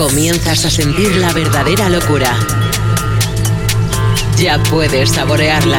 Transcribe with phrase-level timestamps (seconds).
[0.00, 2.34] comienzas a sentir la verdadera locura.
[4.38, 5.78] Ya puedes saborearla.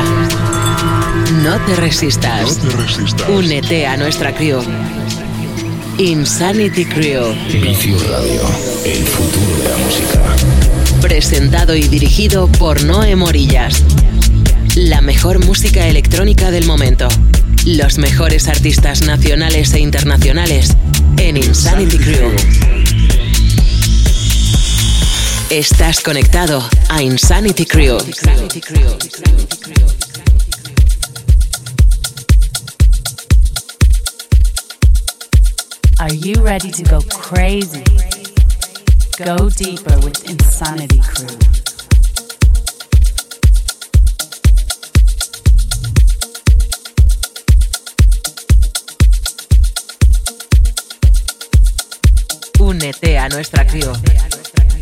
[1.41, 2.59] No te resistas.
[3.27, 4.61] Únete a nuestra crew.
[5.97, 7.33] Insanity Crew.
[7.51, 8.43] Vicio Radio,
[8.85, 10.21] el futuro de la música.
[11.01, 13.83] Presentado y dirigido por Noé Morillas.
[14.75, 17.07] La mejor música electrónica del momento.
[17.65, 20.77] Los mejores artistas nacionales e internacionales
[21.17, 22.80] en Insanity Crew.
[25.51, 27.97] Estás conectado a Insanity Crew.
[35.99, 37.83] Are you ready to go crazy?
[39.17, 41.27] Go deeper with Insanity Crew.
[52.57, 54.30] Únete a nuestra crew.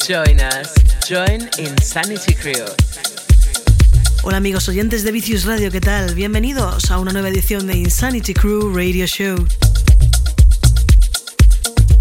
[0.09, 0.73] Join us.
[1.07, 2.65] Join Insanity Crew.
[4.23, 6.15] Hola amigos oyentes de Vicious Radio, ¿qué tal?
[6.15, 9.37] Bienvenidos a una nueva edición de Insanity Crew Radio Show.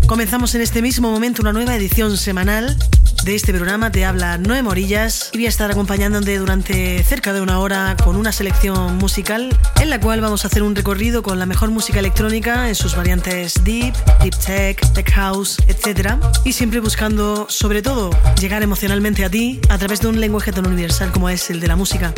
[0.06, 2.78] Comenzamos en este mismo momento una nueva edición semanal
[3.24, 3.91] de este programa.
[3.91, 8.16] Te habla Noé Morillas y voy a estar acompañándote durante cerca de una hora con
[8.16, 11.98] una selección musical en la cual vamos a hacer un recorrido con la mejor música
[11.98, 16.14] electrónica en sus variantes deep, deep tech, tech house, etc.
[16.44, 20.66] Y siempre buscando, sobre todo, llegar emocionalmente a ti a través de un lenguaje tan
[20.66, 22.12] universal como es el de la música.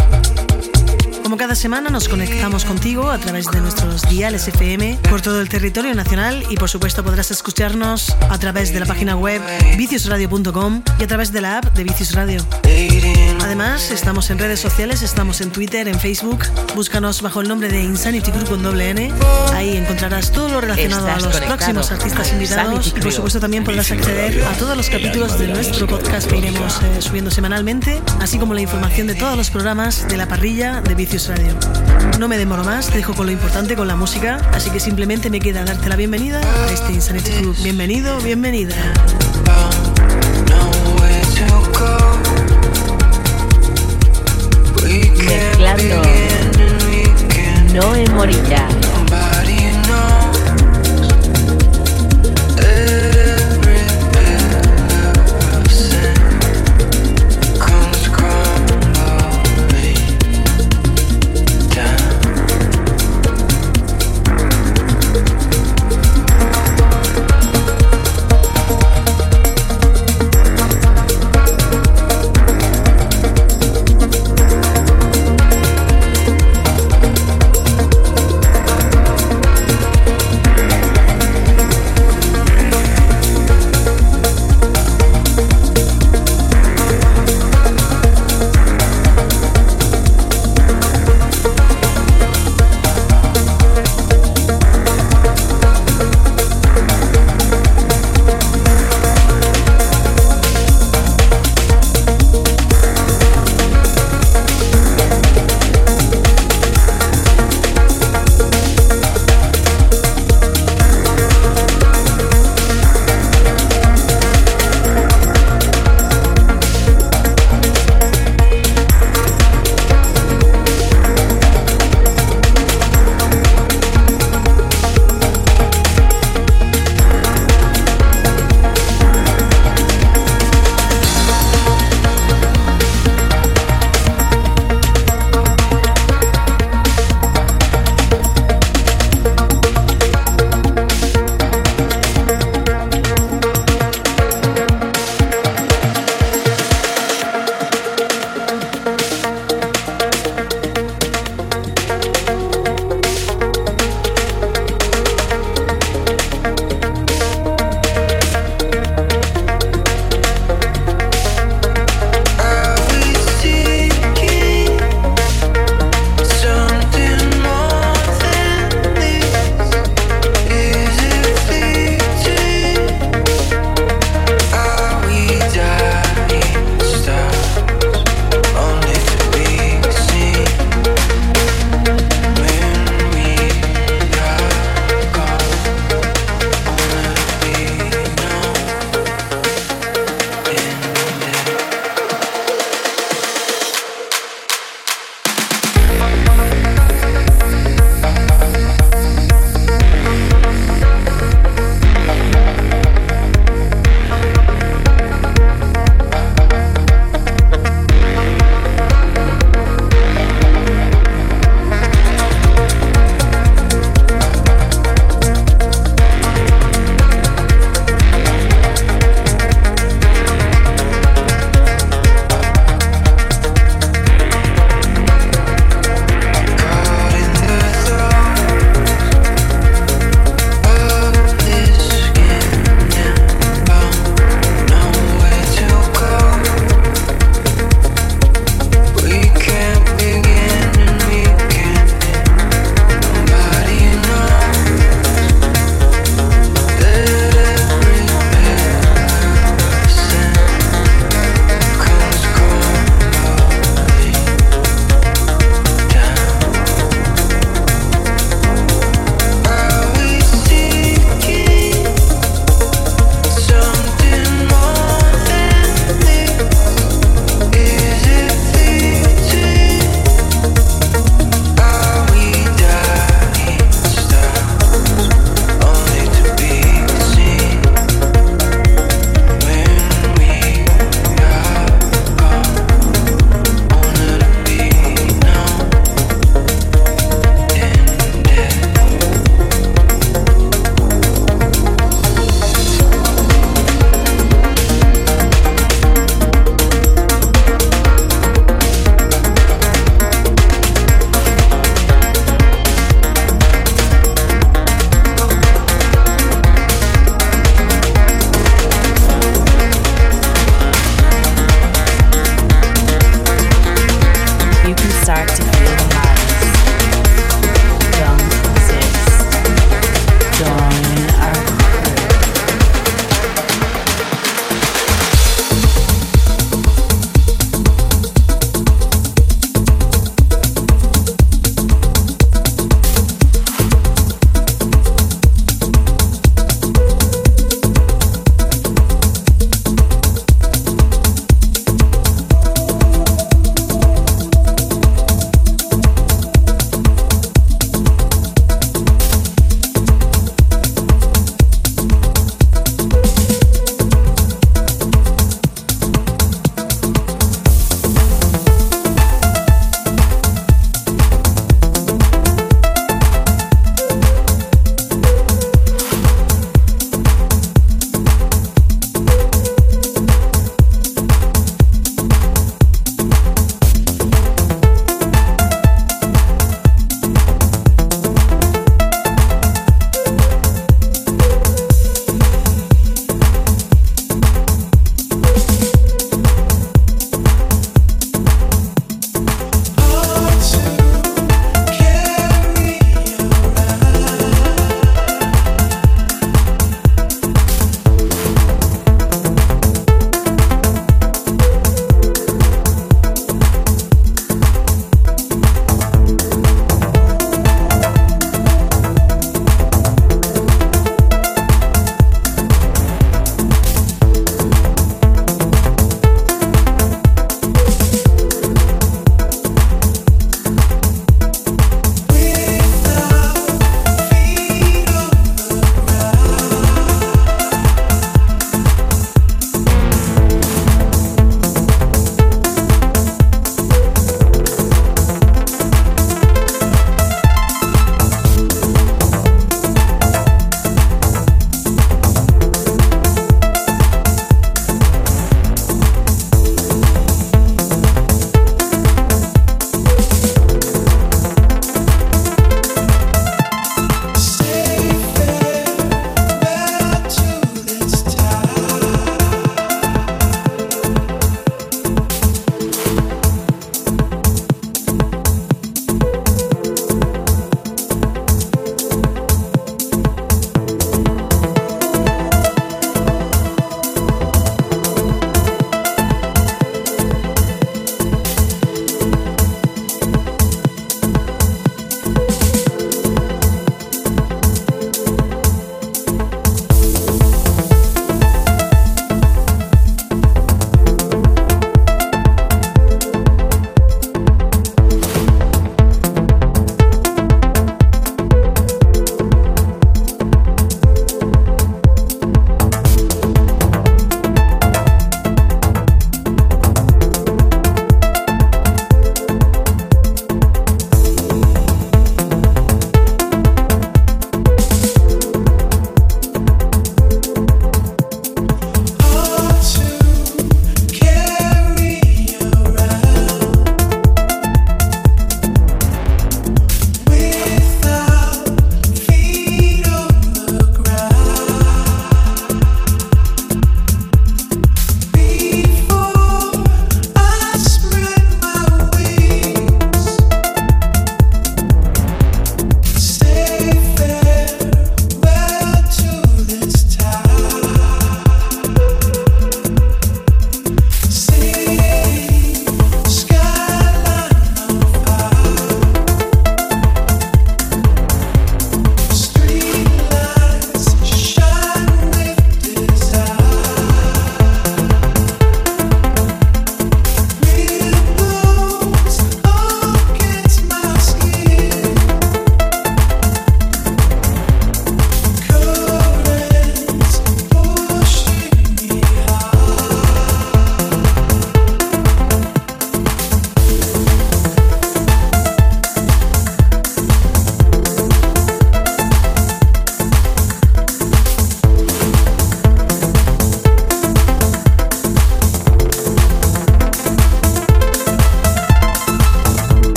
[1.23, 5.49] Como cada semana nos conectamos contigo a través de nuestros diales FM por todo el
[5.49, 9.41] territorio nacional y por supuesto podrás escucharnos a través de la página web
[9.77, 12.45] viciosradio.com y a través de la app de Vicios Radio.
[13.43, 16.45] Además, estamos en redes sociales, estamos en Twitter, en Facebook.
[16.75, 19.13] Búscanos bajo el nombre de Insanity Crew con doble N.
[19.55, 23.91] Ahí encontrarás todo lo relacionado a los próximos artistas invitados y por supuesto también podrás
[23.91, 28.55] acceder a todos los capítulos de nuestro podcast que iremos eh, subiendo semanalmente, así como
[28.55, 31.57] la información de todos los programas de la parrilla de Vicios Radio.
[32.21, 35.29] No me demoro más, te dejo con lo importante, con la música, así que simplemente
[35.29, 37.53] me queda darte la bienvenida a este Insanity Crew.
[37.65, 38.77] Bienvenido, bienvenida.
[45.27, 46.03] Mezclando
[47.75, 48.80] Noé Morilla.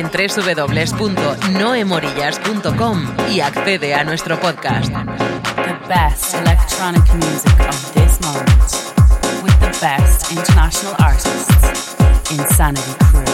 [0.00, 4.88] En www.noemorillas.com y accede a nuestro podcast.
[4.88, 8.92] The best electronic music of this moment
[9.42, 11.94] with the best international artists.
[12.30, 13.24] Insanity Crew.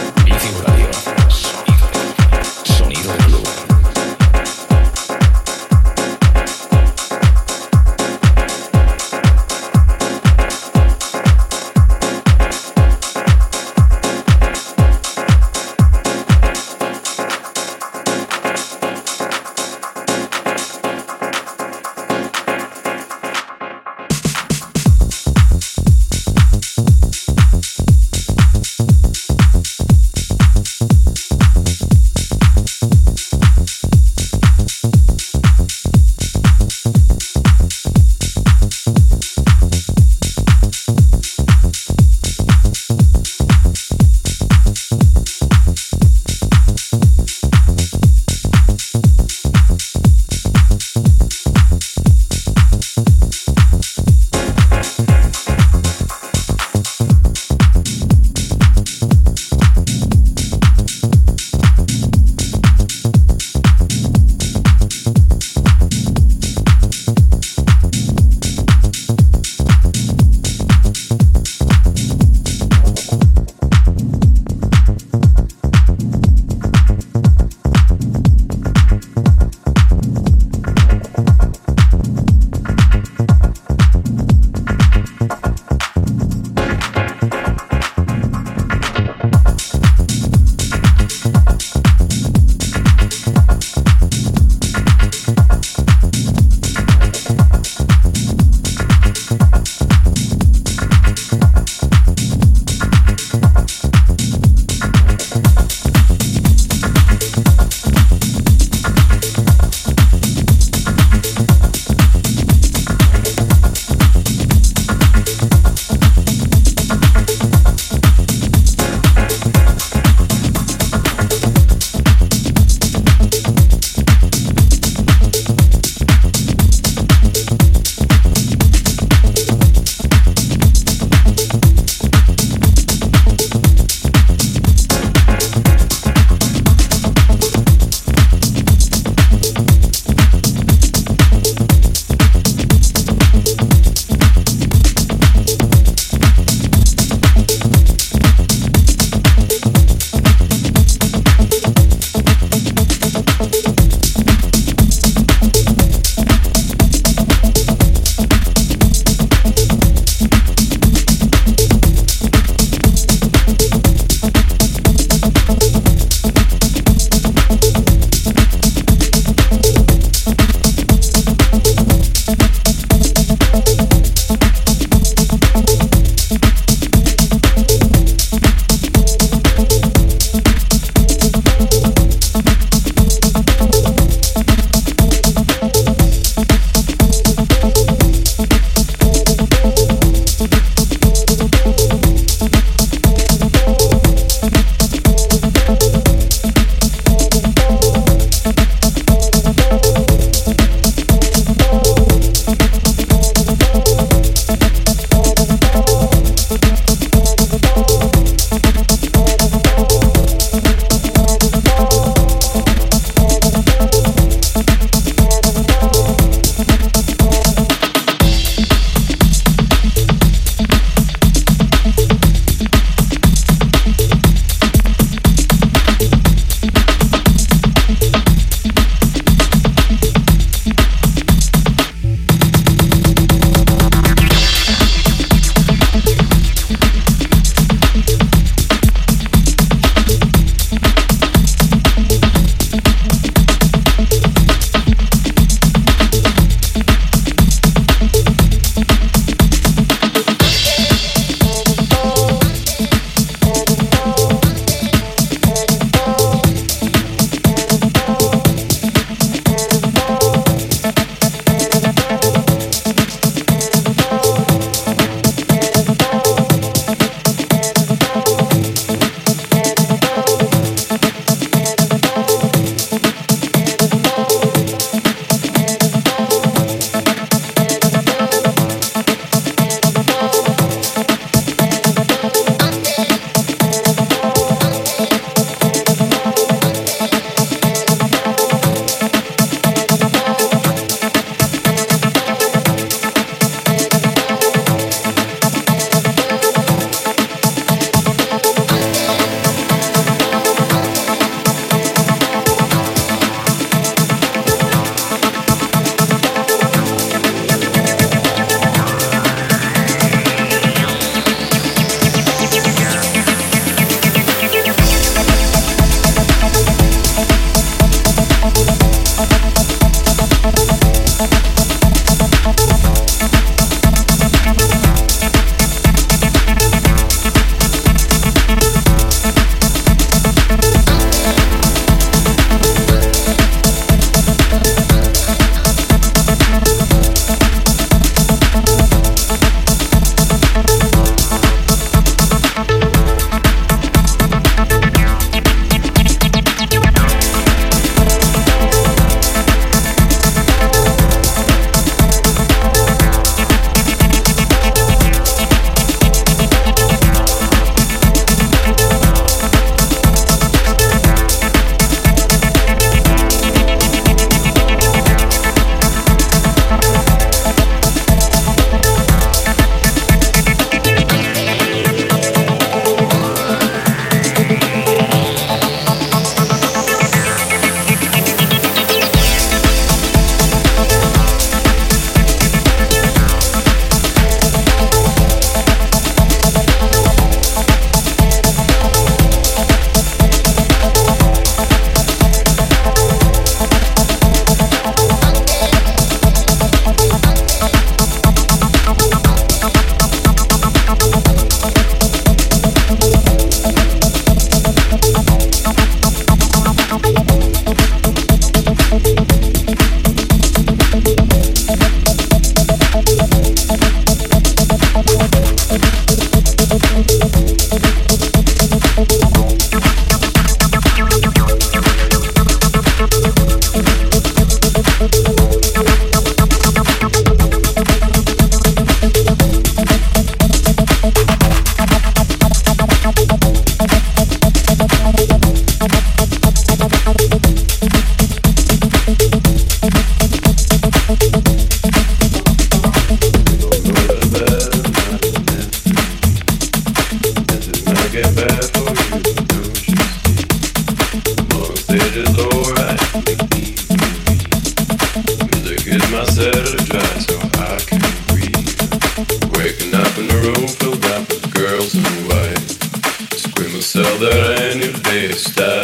[465.29, 465.76] It's stuff.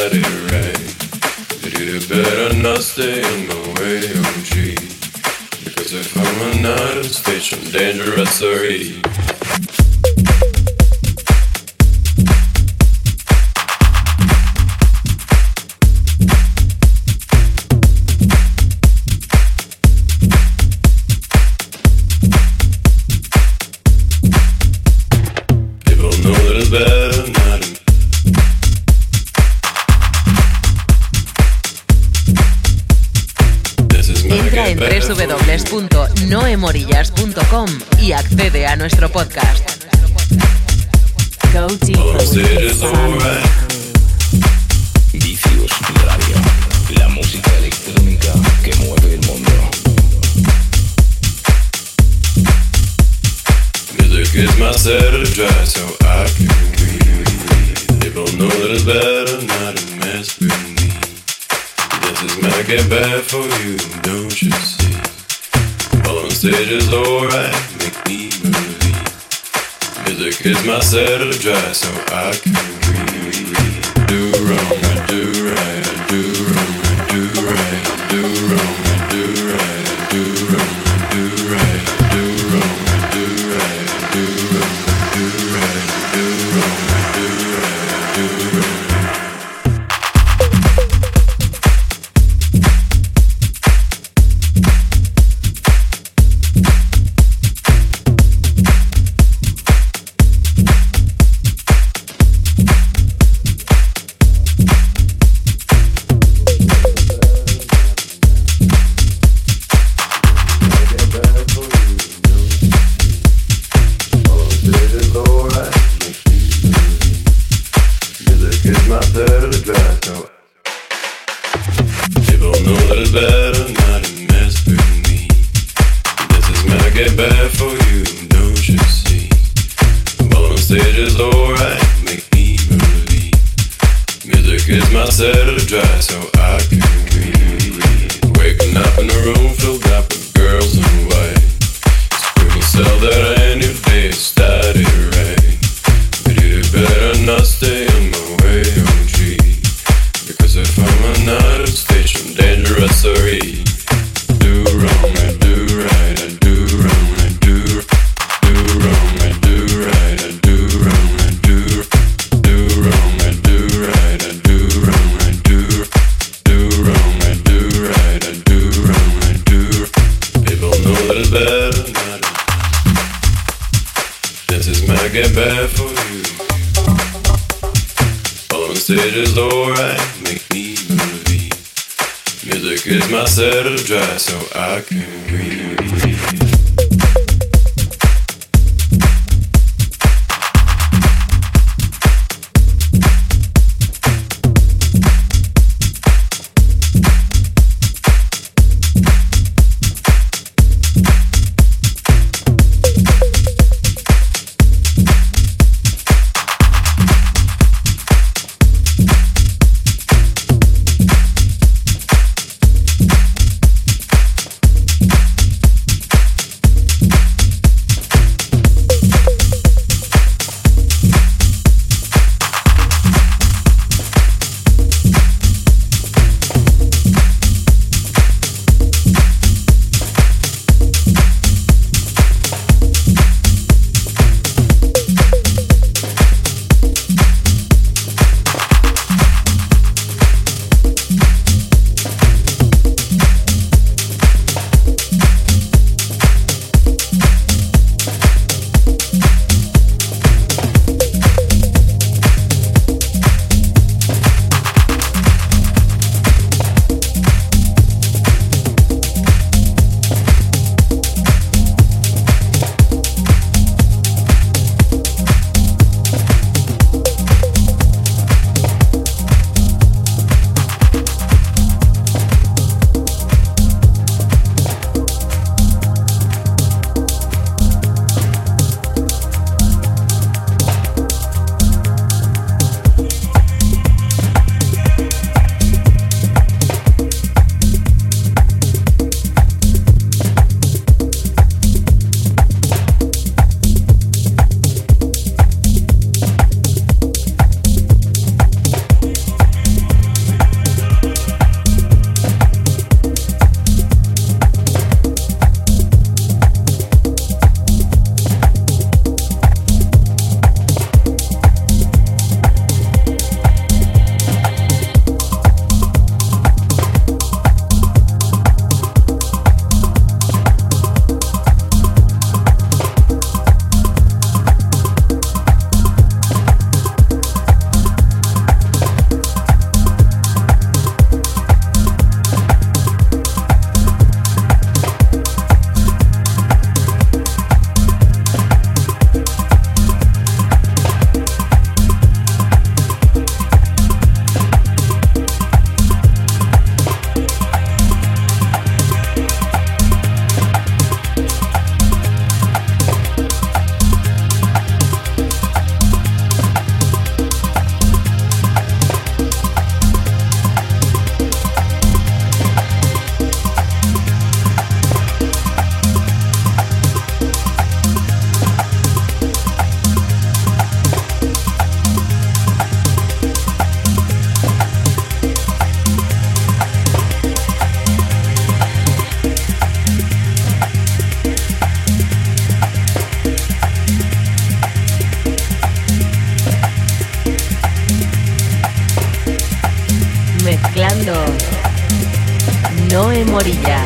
[392.93, 393.83] Morilla.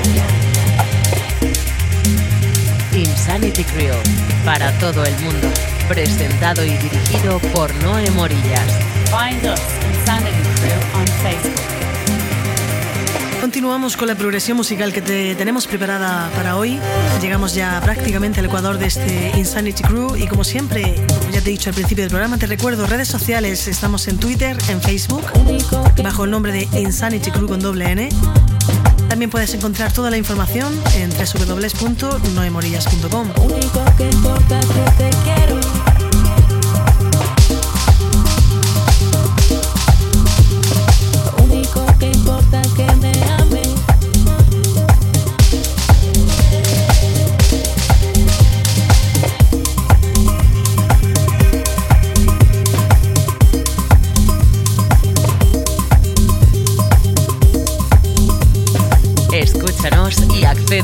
[2.93, 3.95] Insanity Crew,
[4.43, 5.47] para todo el mundo.
[5.87, 8.65] Presentado y dirigido por Noé Morillas.
[9.05, 9.61] Find us,
[9.97, 11.55] Insanity Crew, on Facebook.
[13.39, 16.77] Continuamos con la progresión musical que te tenemos preparada para hoy.
[17.21, 21.47] Llegamos ya prácticamente al ecuador de este Insanity Crew y como siempre, como ya te
[21.47, 25.23] he dicho al principio del programa, te recuerdo redes sociales, estamos en Twitter, en Facebook,
[26.03, 28.09] bajo el nombre de Insanity Crew con doble N.
[29.17, 33.31] También puedes encontrar toda la información en www.noemorillas.com.
[33.41, 34.59] único que importa
[34.95, 35.76] que quiero.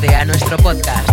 [0.10, 1.13] A nuestro podcast.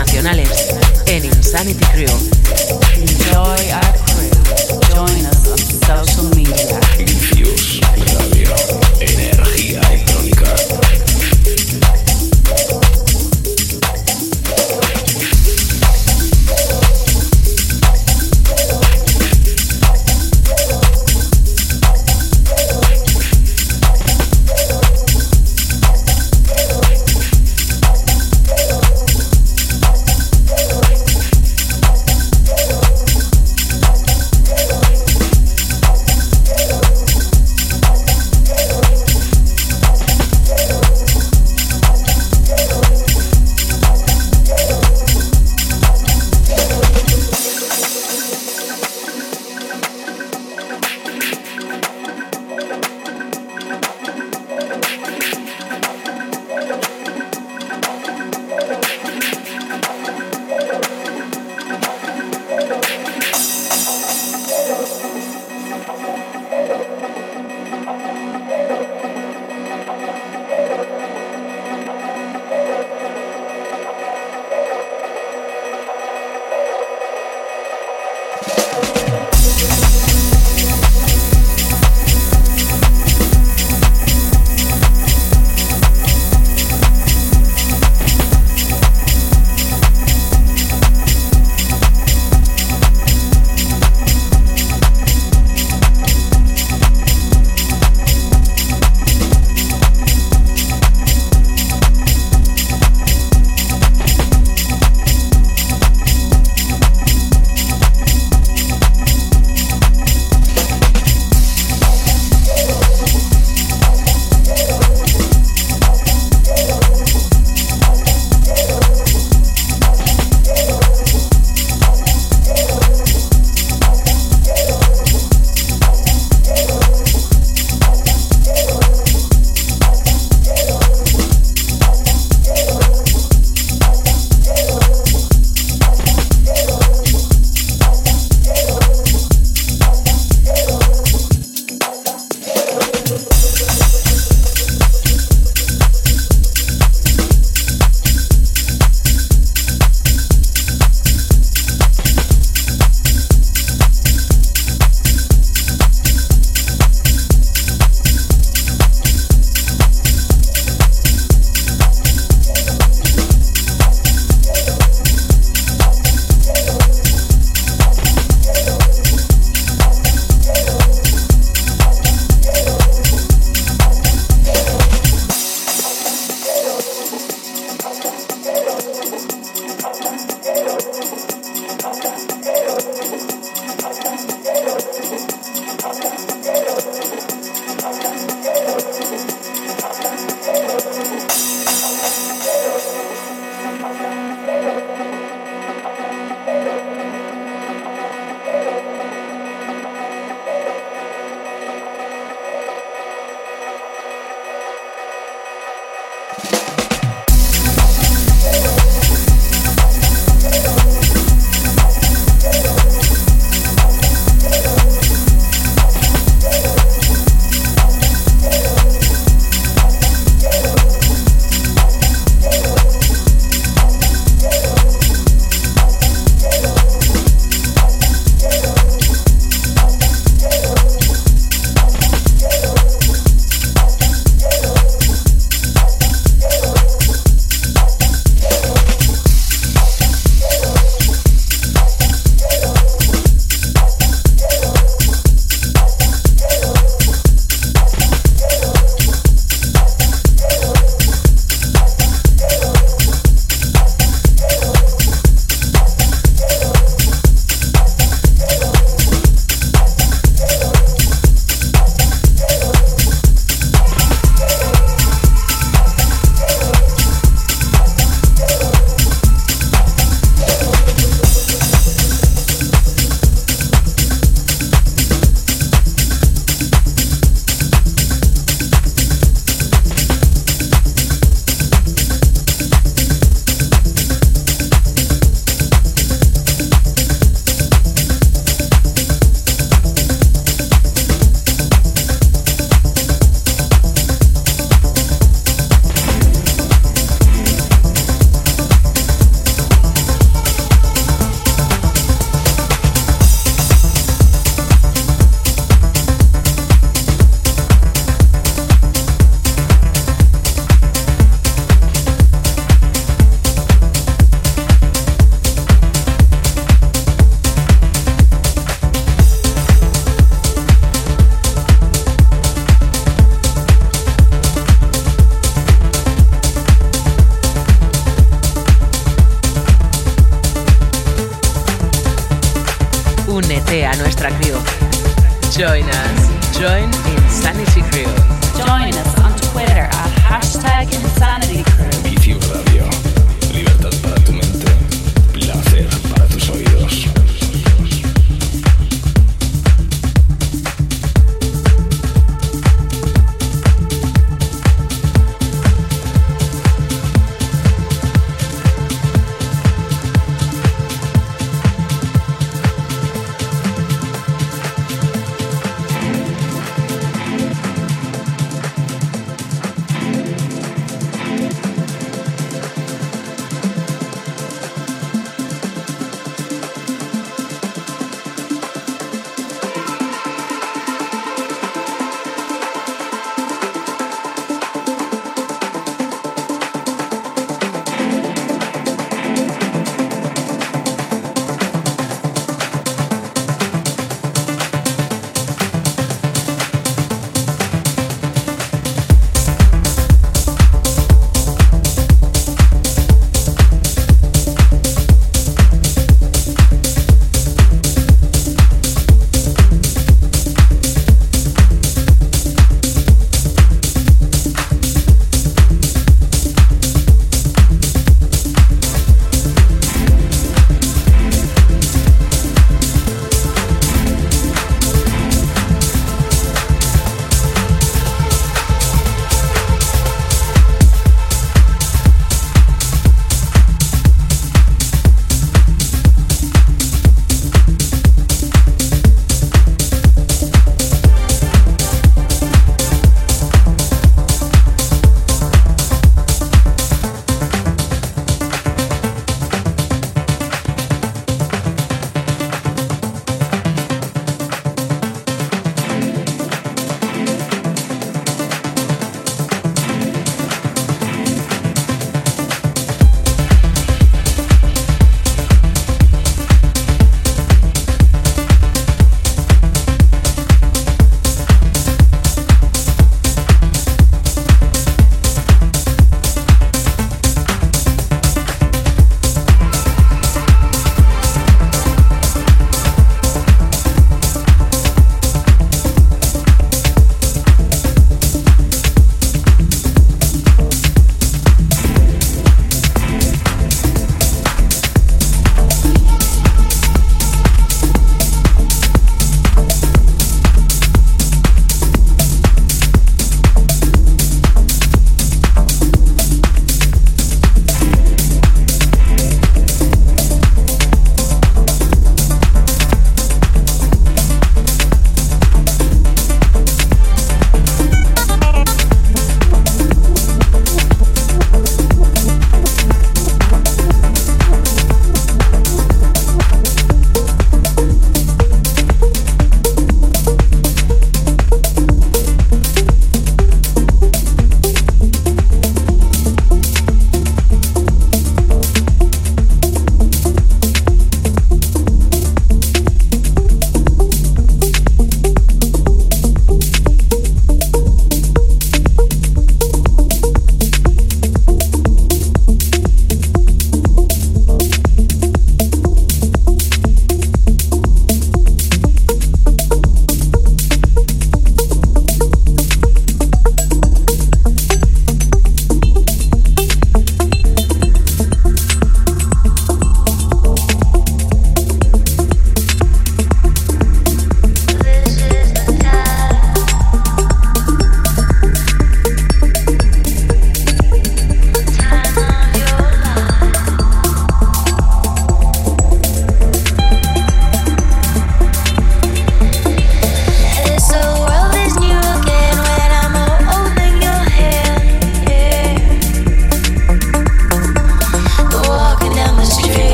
[0.00, 0.74] internacionales
[1.06, 2.39] en Insanity Crew.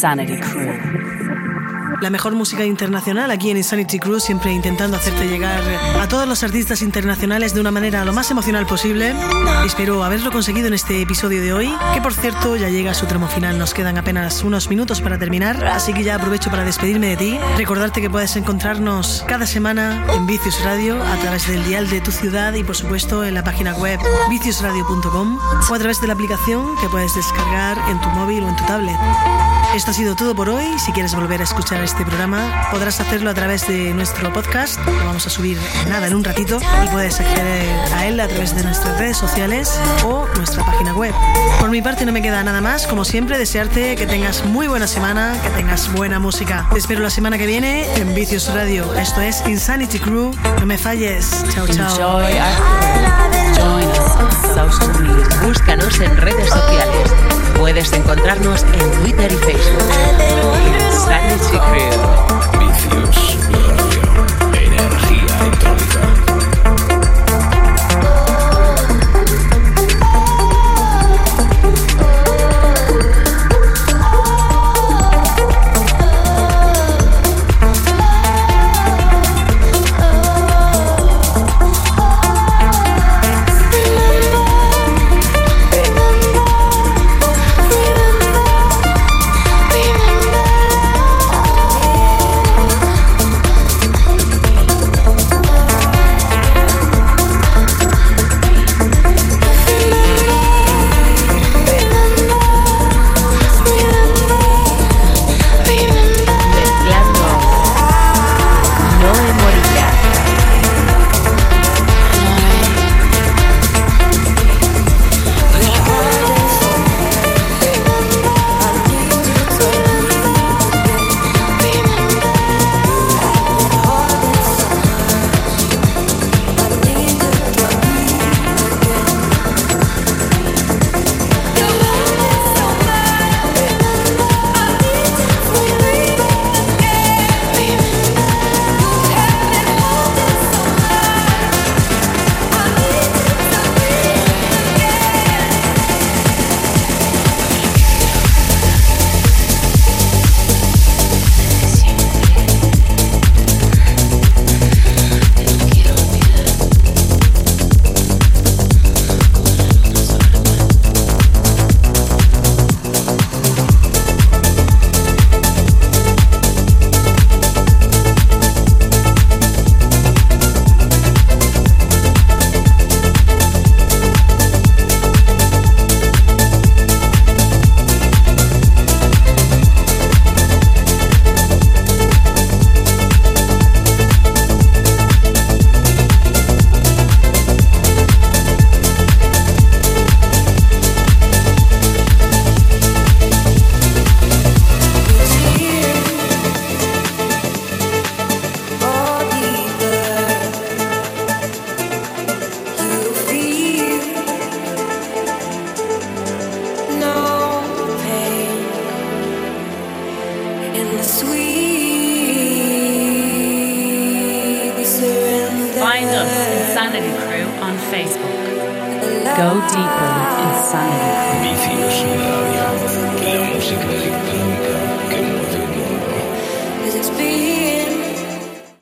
[0.00, 2.00] Insanity Crew.
[2.00, 5.62] la mejor música internacional aquí en Insanity Cruise, siempre intentando hacerte llegar
[6.00, 9.12] a todos los artistas internacionales de una manera lo más emocional posible.
[9.66, 13.04] Espero haberlo conseguido en este episodio de hoy, que por cierto ya llega a su
[13.04, 17.08] tramo final, nos quedan apenas unos minutos para terminar, así que ya aprovecho para despedirme
[17.08, 21.90] de ti, recordarte que puedes encontrarnos cada semana en Vicios Radio a través del dial
[21.90, 25.38] de tu ciudad y por supuesto en la página web viciosradio.com
[25.70, 28.64] o a través de la aplicación que puedes descargar en tu móvil o en tu
[28.64, 28.96] tablet.
[29.74, 30.64] Esto ha sido todo por hoy.
[30.84, 34.84] Si quieres volver a escuchar este programa, podrás hacerlo a través de nuestro podcast.
[34.84, 35.58] Lo vamos a subir
[35.88, 39.78] nada en un ratito y puedes acceder a él a través de nuestras redes sociales
[40.04, 41.14] o nuestra página web.
[41.60, 44.88] Por mi parte no me queda nada más, como siempre, desearte que tengas muy buena
[44.88, 46.66] semana, que tengas buena música.
[46.72, 48.92] Te espero la semana que viene en Vicios Radio.
[48.94, 50.32] Esto es Insanity Crew.
[50.58, 51.44] No me falles.
[51.54, 52.20] Chao, chao.
[53.60, 53.88] Join.
[55.42, 57.10] Búscanos en redes sociales.
[57.58, 59.82] Puedes encontrarnos en Twitter y Facebook.
[61.50, 62.58] Crew.
[62.58, 63.49] Vicios